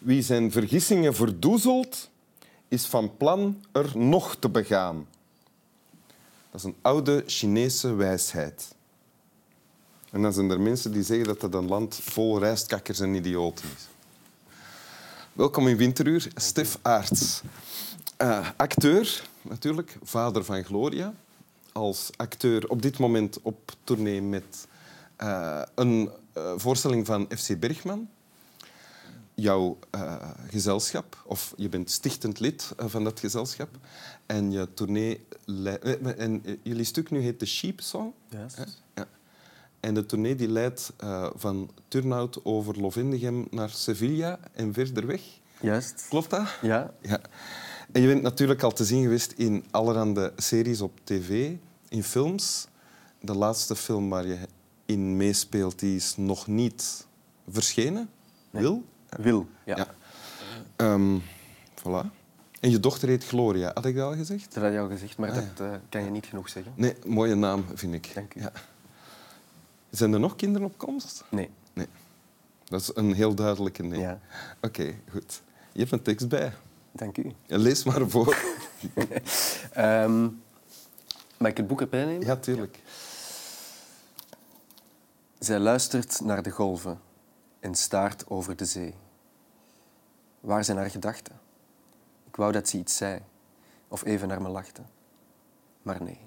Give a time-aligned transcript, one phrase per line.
[0.00, 2.10] Wie zijn vergissingen verdoezelt,
[2.68, 5.06] is van plan er nog te begaan.
[6.50, 8.74] Dat is een oude Chinese wijsheid.
[10.10, 13.64] En dan zijn er mensen die zeggen dat het een land vol rijstkakkers en idioten
[13.76, 13.88] is.
[15.32, 17.42] Welkom in Winteruur, Stef Aarts.
[18.18, 21.14] Uh, acteur, natuurlijk, vader van Gloria.
[21.72, 24.66] Als acteur op dit moment op tournee met
[25.22, 28.08] uh, een uh, voorstelling van FC Bergman.
[29.40, 29.78] Jouw
[30.48, 33.78] gezelschap, of je bent stichtend lid van dat gezelschap.
[34.26, 35.26] En, je tournee
[36.16, 38.12] en jullie stuk nu heet The Sheep Song.
[38.28, 38.54] Yes.
[38.94, 39.06] Ja.
[39.80, 40.92] En de tournee die leidt
[41.34, 45.22] van Turnhout over Lovendegem naar Sevilla en verder weg.
[45.60, 46.06] Juist.
[46.08, 46.48] Klopt dat?
[46.62, 46.94] Ja.
[47.00, 47.20] ja.
[47.92, 51.52] En je bent natuurlijk al te zien geweest in allerhande series op tv,
[51.88, 52.66] in films.
[53.20, 54.38] De laatste film waar je
[54.86, 57.06] in meespeelt, die is nog niet
[57.48, 58.10] verschenen.
[58.50, 58.62] Nee.
[58.62, 58.84] Wil?
[59.16, 59.76] Wil, ja.
[59.76, 59.86] ja.
[60.92, 61.22] Um,
[61.78, 62.06] voilà.
[62.60, 64.54] En je dochter heet Gloria, had ik dat al gezegd?
[64.54, 66.72] Dat had je al gezegd, maar Ah, dat uh, kan je niet genoeg zeggen.
[66.76, 68.10] Nee, mooie naam, vind ik.
[68.14, 68.40] Dank u.
[68.40, 68.52] Ja.
[69.90, 71.24] Zijn er nog kinderen op komst?
[71.28, 71.50] Nee.
[71.72, 71.86] Nee.
[72.64, 74.00] Dat is een heel duidelijke nee.
[74.00, 74.20] Ja.
[74.60, 75.42] Oké, goed.
[75.72, 76.52] Je hebt een tekst bij.
[76.92, 77.32] Dank u.
[77.46, 78.36] Lees maar voor.
[79.78, 80.42] um,
[81.38, 82.26] mag ik het boek erbij nemen?
[82.26, 82.78] Ja, tuurlijk.
[85.38, 87.00] Zij luistert naar de golven
[87.60, 88.94] en staart over de zee.
[90.40, 91.40] Waar zijn haar gedachten?
[92.26, 93.20] Ik wou dat ze iets zei
[93.88, 94.82] of even naar me lachte.
[95.82, 96.20] Maar nee.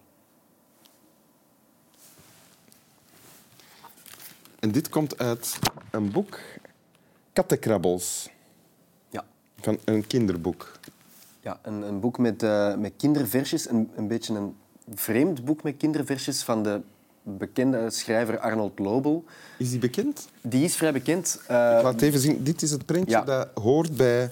[4.59, 5.59] En dit komt uit
[5.91, 6.39] een boek,
[7.33, 8.29] Kattenkrabbels,
[9.09, 9.25] Ja.
[9.59, 10.71] van een kinderboek.
[11.41, 13.69] Ja, een, een boek met, uh, met kinderversjes.
[13.69, 14.57] Een, een beetje een
[14.93, 16.81] vreemd boek met kinderversjes van de
[17.23, 19.23] bekende schrijver Arnold Lobel.
[19.57, 20.27] Is die bekend?
[20.41, 21.39] Die is vrij bekend.
[21.51, 22.43] Uh, Ik laat even zien.
[22.43, 23.21] Dit is het printje Ja.
[23.23, 24.29] dat hoort bij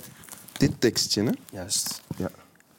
[0.57, 1.24] dit tekstje.
[1.24, 1.31] Hè?
[1.52, 2.02] Juist.
[2.18, 2.29] Ja.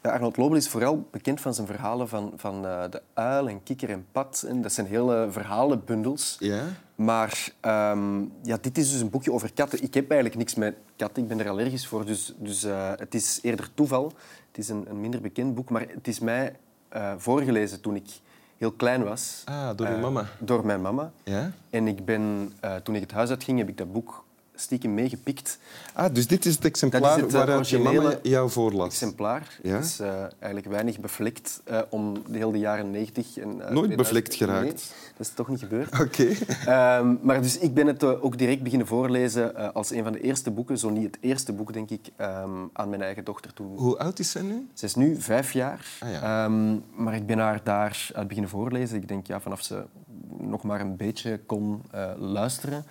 [0.03, 3.63] Ja, Arnold Lobel is vooral bekend van zijn verhalen van, van uh, de uil en
[3.63, 4.45] kikker en pad.
[4.49, 6.37] En dat zijn hele verhalenbundels.
[6.39, 6.65] Ja?
[6.95, 9.83] Maar um, ja, dit is dus een boekje over katten.
[9.83, 11.23] Ik heb eigenlijk niks met katten.
[11.23, 12.05] Ik ben er allergisch voor.
[12.07, 14.13] Dus, dus uh, het is eerder toeval.
[14.49, 15.71] Het is een, een, minder bekend boek.
[15.71, 16.57] Maar het is mij
[17.17, 18.09] voorgelezen toen ik
[18.63, 19.43] heel klein was.
[19.45, 20.27] Ah, door je mama?
[20.39, 21.11] Door mijn mama.
[21.23, 21.51] Ja?
[21.71, 22.53] En ik ben,
[22.83, 24.22] toen ik het huis uitging, heb ik dat boek
[24.63, 25.59] stiekem meegepikt.
[25.93, 28.87] Ah, dus dit is het exemplaar dat is het, uh, waaruit je mama jou voorlas?
[28.87, 29.59] exemplaar.
[29.63, 29.75] Ja?
[29.75, 33.39] Het is uh, eigenlijk weinig bevlekt uh, om de hele jaren 90.
[33.39, 33.97] En, Nooit 2000.
[33.97, 34.63] bevlekt geraakt?
[34.63, 34.73] Nee,
[35.17, 35.93] dat is toch niet gebeurd.
[36.01, 36.35] Oké.
[36.65, 36.99] Okay.
[36.99, 40.51] Um, maar dus ik ben het ook direct beginnen voorlezen als een van de eerste
[40.51, 43.77] boeken, zo niet het eerste boek, denk ik, um, aan mijn eigen dochter toen.
[43.77, 44.69] Hoe oud is zij nu?
[44.75, 45.87] Ze is nu vijf jaar.
[46.01, 46.45] Ah, ja.
[46.45, 48.97] um, maar ik ben haar daar uit beginnen voorlezen.
[48.97, 49.85] Ik denk ja, vanaf ze
[50.39, 51.83] nog maar een beetje kon
[52.17, 52.85] luisteren.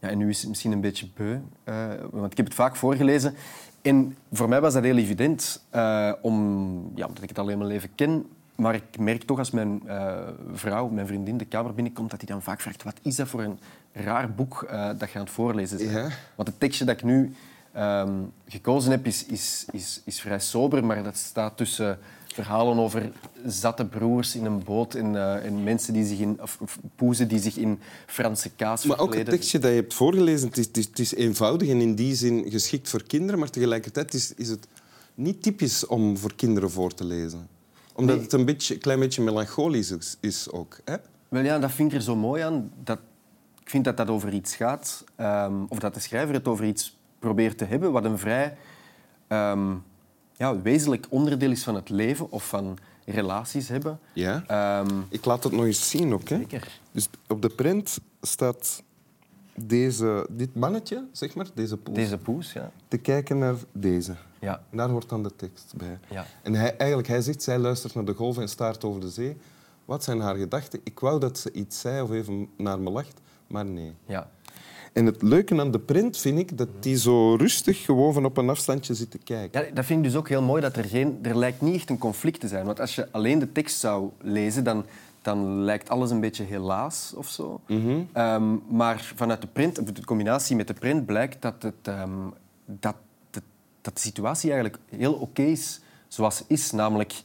[0.00, 2.76] Ja, en nu is het misschien een beetje beu, uh, want ik heb het vaak
[2.76, 3.34] voorgelezen.
[3.82, 7.56] En voor mij was dat heel evident, uh, om, ja, omdat ik het al heel
[7.56, 8.26] mijn leven ken.
[8.54, 10.18] Maar ik merk toch als mijn uh,
[10.52, 13.42] vrouw, mijn vriendin, de kamer binnenkomt, dat hij dan vaak vraagt, wat is dat voor
[13.42, 13.58] een
[13.92, 14.66] raar boek
[14.98, 15.90] dat je aan het voorlezen bent?
[15.90, 16.08] Ja.
[16.34, 17.34] Want het tekstje dat ik nu
[17.76, 21.98] um, gekozen heb, is, is, is, is vrij sober, maar dat staat tussen
[22.42, 23.10] verhalen over
[23.46, 27.28] zatte broers in een boot en, uh, en mensen die zich in, of, of poezen
[27.28, 29.34] die zich in Franse kaas Maar ook het verkleden.
[29.34, 32.14] tekstje dat je hebt voorgelezen, het is, het, is, het is eenvoudig en in die
[32.14, 34.66] zin geschikt voor kinderen, maar tegelijkertijd is, is het
[35.14, 37.48] niet typisch om voor kinderen voor te lezen.
[37.94, 38.24] Omdat Nee.
[38.24, 40.78] het een beetje, klein beetje melancholisch is, is ook.
[40.84, 40.96] Hè?
[41.28, 42.70] Wel ja, dat vind ik er zo mooi aan.
[42.84, 42.98] Dat,
[43.62, 46.96] ik vind dat dat over iets gaat, um, of dat de schrijver het over iets
[47.18, 48.56] probeert te hebben, wat een vrij
[49.28, 49.82] um,
[50.38, 53.98] ja, wezenlijk onderdeel is van het leven of van relaties hebben.
[54.12, 54.80] Ja.
[54.80, 56.28] Um, Ik laat het nog eens zien ook.
[56.28, 56.36] Hè?
[56.36, 56.80] Zeker.
[56.92, 58.82] Dus op de print staat
[59.54, 62.70] deze, dit mannetje, zeg maar, deze poes, Deze poes, ja.
[62.88, 64.14] te kijken naar deze.
[64.38, 64.62] Ja.
[64.70, 65.98] En daar hoort dan de tekst bij.
[66.10, 66.26] Ja.
[66.42, 69.36] En hij, eigenlijk, hij zegt, zij luistert naar de golven en staart over de zee.
[69.84, 70.80] Wat zijn haar gedachten?
[70.84, 73.94] Ik wou dat ze iets zei of even naar me lacht, maar nee.
[74.06, 74.30] ja.
[74.98, 78.36] En het leuke aan de print vind ik dat die zo rustig gewoon van op
[78.36, 79.64] een afstandje zit te kijken.
[79.64, 80.62] Ja, dat vind ik dus ook heel mooi.
[80.62, 82.66] Dat er, geen, er lijkt niet echt een conflict te zijn.
[82.66, 84.84] Want als je alleen de tekst zou lezen, dan,
[85.22, 87.60] dan lijkt alles een beetje helaas of zo.
[87.66, 88.00] Mhm.
[88.14, 92.32] um, maar vanuit de print, of de combinatie met de print, blijkt dat, het, um,
[92.64, 92.96] dat,
[93.30, 93.42] de,
[93.80, 96.70] dat de situatie eigenlijk heel oké is zoals ze is.
[96.70, 97.22] Namelijk,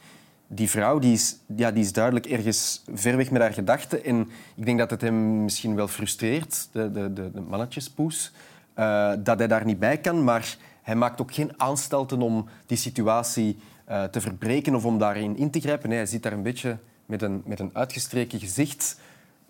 [0.48, 4.04] die vrouw die is, ja, die is duidelijk ergens ver weg met haar gedachten.
[4.04, 8.31] En ik denk dat het hem misschien wel frustreert, de, de, de, de mannetjespoes,
[8.80, 10.24] uh, dat hij daar niet bij kan.
[10.24, 13.60] Maar hij maakt ook geen aanstalten om die situatie
[13.90, 15.90] uh, te verbreken of om daarin in te grijpen.
[15.90, 19.00] Nee, hij zit daar een beetje met een, met een uitgestreken gezicht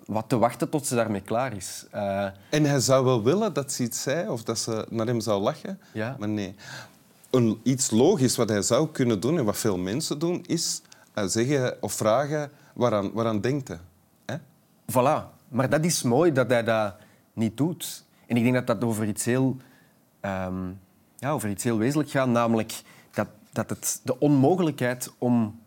[0.05, 1.85] wat te wachten tot ze daarmee klaar is.
[1.95, 5.19] Uh, En hij zou wel willen dat ze iets zei of dat ze naar hem
[5.21, 6.15] zou lachen, Ja.
[6.19, 6.55] maar nee.
[7.63, 10.81] Iets logisch wat hij zou kunnen doen en wat veel mensen doen, is
[11.13, 13.79] eh, zeggen of vragen waaraan, waaraan denkt hij.
[14.25, 14.35] Hè?
[14.91, 15.33] Voilà.
[15.47, 16.95] Maar dat is mooi dat hij dat
[17.33, 18.05] niet doet.
[18.27, 19.57] En ik denk dat dat over iets heel,
[20.19, 20.71] ehm,
[21.17, 22.81] ja, over iets heel wezenlijk gaat, namelijk
[23.11, 25.59] dat, dat het de onmogelijkheid om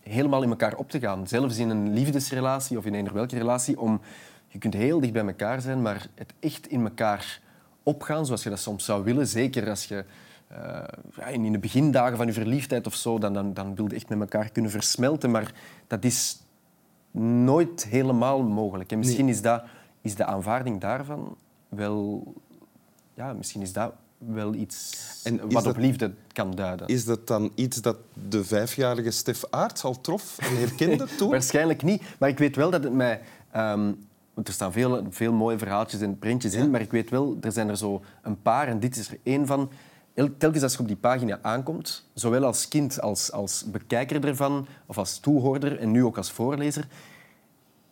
[0.00, 3.80] helemaal in elkaar op te gaan, zelfs in een liefdesrelatie of in eender welke relatie,
[3.80, 4.00] om
[4.48, 7.40] je kunt heel dicht bij elkaar zijn, maar het echt in elkaar
[7.82, 10.04] opgaan, zoals je dat soms zou willen, zeker als je
[10.52, 14.08] eh, in de begindagen van je verliefdheid of zo, dan, dan, dan wil je echt
[14.08, 15.52] met elkaar kunnen versmelten, maar
[15.86, 16.42] dat is
[17.40, 18.92] nooit helemaal mogelijk.
[18.92, 19.62] En misschien is, dat,
[20.00, 21.36] is de aanvaarding daarvan
[21.68, 22.32] wel...
[23.14, 24.90] Ja, misschien is dat wel iets
[25.24, 26.86] En wat dat- op liefde kan duiden.
[26.86, 27.96] Is dat dan iets dat
[28.28, 31.30] de vijfjarige Stef Aarts al trof en herkende toen?
[31.30, 32.02] Waarschijnlijk niet.
[32.18, 33.20] Maar ik weet wel dat het mij...
[33.50, 33.92] ehm,
[34.34, 37.52] want er staan veel, veel mooie verhaaltjes en printjes in, maar ik weet wel, er
[37.52, 39.70] zijn er zo een paar en dit is er één van.
[40.14, 44.66] El- Telkens als je op die pagina aankomt, zowel als kind als als bekijker ervan,
[44.86, 46.86] of als toehoorder en nu ook als voorlezer,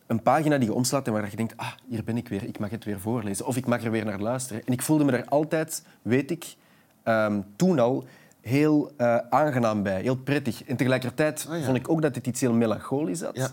[0.07, 2.59] een pagina die je omslaat en waar je denkt, ah, hier ben ik weer, ik
[2.59, 3.45] mag het weer voorlezen.
[3.45, 4.65] Of ik mag er weer naar luisteren.
[4.65, 6.55] En ik voelde me daar altijd, weet ik,
[7.03, 8.05] ehm, toen al
[8.41, 10.63] heel eh, aangenaam bij, heel prettig.
[10.63, 11.63] En tegelijkertijd Ah, ja.
[11.65, 13.35] vond ik ook dat het iets heel melancholisch had.
[13.35, 13.49] Ja.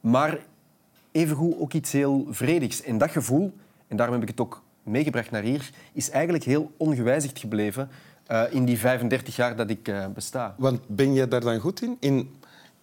[0.00, 0.38] Maar
[1.12, 2.82] evengoed ook iets heel vredigs.
[2.82, 3.52] En dat gevoel,
[3.88, 7.88] en daarom heb ik het ook meegebracht naar hier, is eigenlijk heel ongewijzigd gebleven
[8.26, 10.54] eh, in die 35 jaar dat ik eh, besta.
[10.58, 11.96] Want ben je daar dan goed in?
[12.00, 12.30] In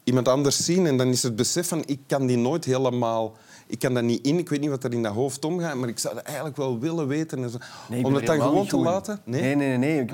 [0.03, 3.37] iemand anders zien en dan is het besef van ik kan die nooit helemaal...
[3.67, 5.89] Ik kan dat niet in, ik weet niet wat er in dat hoofd omgaat, maar
[5.89, 7.43] ik zou dat eigenlijk wel willen weten.
[7.43, 7.57] En zo.
[7.89, 9.19] Nee, ik Om het dan gewoon te laten?
[9.23, 9.77] Nee, nee, nee.
[9.77, 9.99] nee.
[10.01, 10.11] Ik-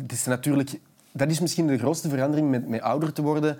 [0.00, 0.70] Het is natuurlijk,
[1.12, 3.58] dat is misschien de grootste verandering met, met ouder te worden.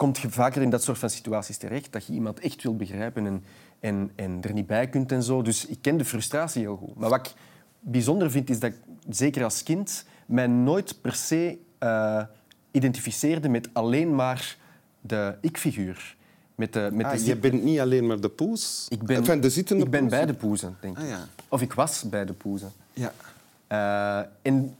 [0.00, 3.26] Komt je vaker in dat soort van situaties terecht, dat je iemand echt wil begrijpen
[3.26, 3.44] en,
[3.80, 5.42] en, en er niet bij kunt en zo.
[5.42, 6.94] Dus ik ken de frustratie heel goed.
[6.96, 7.32] Maar wat ik
[7.80, 12.22] bijzonder vind, is dat ik, zeker als kind, mij nooit per se eh,
[12.70, 14.56] identificeerde met alleen maar
[15.00, 16.16] de ik-figuur.
[16.54, 18.86] Met de, met Ah, de je bent niet alleen maar de poes.
[18.88, 20.10] ik ben, Enfin, de zittende ik ben poes.
[20.10, 21.02] bij de poezen, denk ik.
[21.04, 21.26] Ah, ja.
[21.48, 22.72] Of ik was bij de poezen.
[22.92, 23.12] Ja.
[24.42, 24.76] En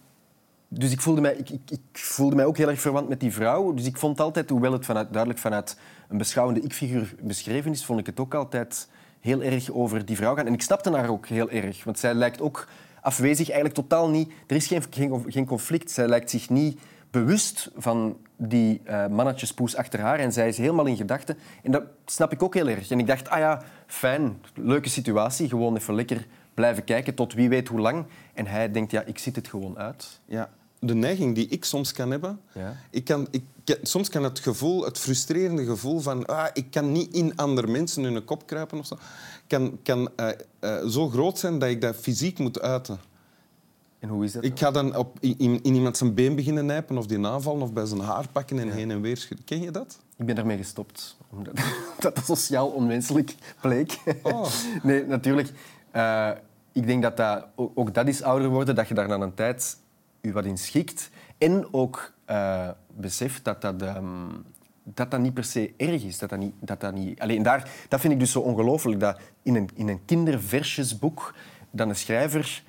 [0.73, 3.33] dus ik voelde, mij, ik, ik, ik voelde mij ook heel erg verwant met die
[3.33, 3.75] vrouw.
[3.75, 5.77] Dus ik vond altijd, hoewel het vanuit, duidelijk vanuit
[6.09, 8.89] een beschouwende ik-figuur beschreven is, vond ik het ook altijd
[9.21, 10.47] heel erg over die vrouw gaan.
[10.47, 12.69] En ik snapte haar ook heel erg, want zij lijkt ook
[13.01, 14.33] afwezig, eigenlijk totaal niet...
[14.47, 15.91] Er is geen, geen, geen conflict.
[15.91, 16.81] Zij lijkt zich niet
[17.11, 21.39] bewust van die eh mannetjespoes achter haar en zij is helemaal in gedachten.
[21.63, 22.91] En dat snap ik ook heel erg.
[22.91, 27.49] En ik dacht, ah ja, fijn, leuke situatie, gewoon even lekker blijven kijken tot wie
[27.49, 28.05] weet hoe lang.
[28.35, 30.21] En hij denkt, ja, ik zit het gewoon uit.
[30.25, 30.51] Ja.
[30.83, 32.41] De neiging die ik soms kan hebben...
[32.53, 32.77] Ja.
[32.91, 33.45] Ik kan, ik,
[33.83, 36.27] soms kan het gevoel, het frustrerende gevoel van...
[36.27, 38.99] Ah, ik kan niet in andere mensen hun kop kruipen of zo...
[39.47, 40.29] Kan, kan eh,
[40.59, 43.01] eh, zo groot zijn dat ik dat fysiek moet uiten.
[44.01, 44.45] En hoe is dat?
[44.45, 47.73] Ik ga dan op, in, in iemand zijn been beginnen nijpen of die aanvallen of
[47.73, 49.47] bij zijn haar pakken en heen en weer schudden.
[49.47, 49.99] Ken je dat?
[50.17, 51.55] Ik ben daarmee gestopt, omdat
[52.01, 53.99] dat sociaal onwenselijk bleek.
[54.23, 54.47] Oh.
[54.83, 55.53] Nee, natuurlijk.
[55.91, 56.31] eh,
[56.73, 59.35] ik denk dat, dat ook, ook dat is ouder worden, dat je daar na een
[59.35, 59.77] tijd
[60.21, 61.11] je wat in schikt.
[61.39, 64.29] En ook eh, beseft dat dat, ehm,
[64.83, 66.19] dat dat niet per se erg is.
[66.19, 67.21] Dat dat niet, dat dat niet...
[67.21, 71.35] Alleen daar, dat vind ik dus zo ongelooflijk, dat in een, in een kinderversjesboek
[71.71, 72.63] dan een schrijver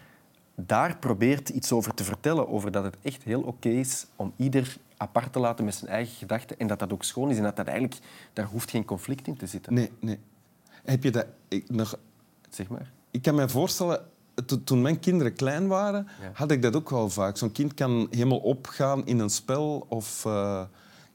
[0.56, 4.78] daar probeert iets over te vertellen, over dat het echt heel oké is om ieder
[4.98, 7.56] apart te laten met zijn eigen gedachten en dat dat ook schoon is en dat
[7.56, 8.00] dat eigenlijk,
[8.34, 9.74] daar hoeft geen conflict in te zitten.
[9.74, 10.20] Nee, nee.
[10.84, 11.26] Heb je dat...
[11.48, 11.98] Ik, nog,
[12.50, 12.92] Zeg maar.
[13.12, 14.06] ik kan me voorstellen,
[14.46, 16.30] to- toen mijn kinderen klein waren, Ja.
[16.34, 17.38] had ik dat ook wel vaak.
[17.38, 20.62] Zo'n kind kan helemaal opgaan in een spel of eh,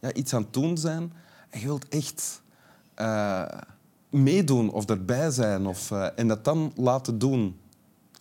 [0.01, 1.13] ja, iets aan het doen zijn.
[1.51, 2.43] En je wilt echt
[2.95, 3.45] eh,
[4.11, 7.59] meedoen of erbij zijn of, eh, en dat dan laten doen.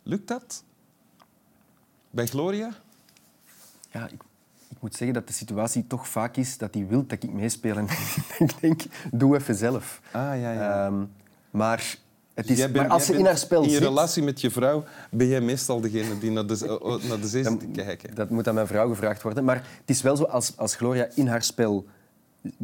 [0.03, 0.63] Lukt dat?
[2.09, 2.69] Bij Gloria?
[3.91, 4.21] Ja, ik,
[4.67, 7.77] ik moet zeggen dat de situatie toch vaak is dat hij wil dat ik meespeel.
[7.77, 7.88] En
[8.38, 8.81] ik denk,
[9.12, 10.01] doe even zelf.
[10.12, 10.85] Ah, ja, ja.
[10.85, 11.03] Ehm,
[11.51, 11.97] maar,
[12.36, 13.84] het is, Jij bent- maar als ze in haar spel In je zit...
[13.84, 17.44] relatie met je vrouw ben jij meestal degene die naar de, oh, naar de zee
[17.44, 18.15] zit te kijken.
[18.15, 19.44] Dat moet aan mijn vrouw gevraagd worden.
[19.44, 21.86] Maar het is wel zo, als, als Gloria in haar spel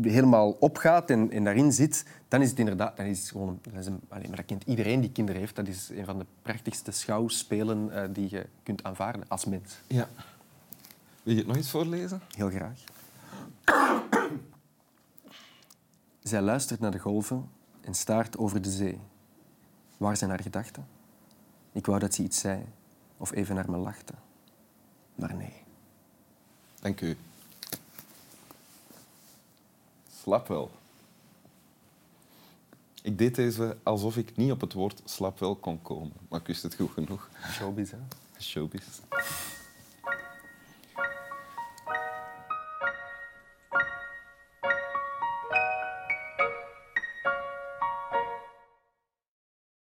[0.01, 2.97] helemaal opgaat en, en daarin zit, dan is het inderdaad...
[2.97, 5.55] Dan is het gewoon, dat is een, maar dat kent iedereen die kinderen heeft.
[5.55, 9.79] Dat is een van de prachtigste schouwspelen eh, die je kunt aanvaarden als mens.
[9.87, 10.07] Ja.
[11.23, 12.21] Wil je het nog eens voorlezen?
[12.35, 12.79] Heel graag.
[16.23, 17.49] Zij luistert naar de golven
[17.81, 18.99] en staart over de zee.
[20.01, 20.87] Waar zijn haar gedachten?
[21.71, 22.65] Ik wou dat ze iets zei
[23.17, 24.13] of even naar me lachte.
[25.15, 25.53] Maar nee.
[26.79, 27.17] Dank u.
[30.21, 30.71] Slap wel.
[33.01, 36.13] Ik deed deze alsof ik niet op het woord slaap wel kon komen.
[36.29, 37.29] Maar ik wist het goed genoeg.
[37.51, 37.97] Showbiz, hè?
[38.39, 38.83] Showbiz.